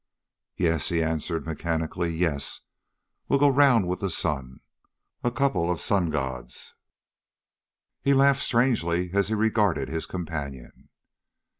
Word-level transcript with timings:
"Yes," 0.57 0.89
he 0.89 1.03
answered 1.03 1.45
mechanically, 1.45 2.09
"yes, 2.11 2.61
we'll 3.27 3.37
go 3.37 3.49
round 3.49 3.87
with 3.87 3.99
the 3.99 4.09
sun... 4.09 4.61
a 5.23 5.29
couple 5.29 5.69
of 5.69 5.79
sun 5.79 6.09
gods." 6.09 6.73
He 8.01 8.15
laughed 8.15 8.41
strangely 8.41 9.11
as 9.13 9.27
he 9.27 9.35
regarded 9.35 9.89
his 9.89 10.07
companion. 10.07 10.89